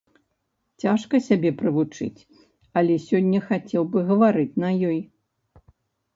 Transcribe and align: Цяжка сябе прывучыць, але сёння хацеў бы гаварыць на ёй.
Цяжка 0.83 1.19
сябе 1.27 1.51
прывучыць, 1.59 2.25
але 2.81 2.93
сёння 3.07 3.39
хацеў 3.51 3.83
бы 3.93 3.99
гаварыць 4.09 4.59
на 4.67 4.75
ёй. 4.91 4.99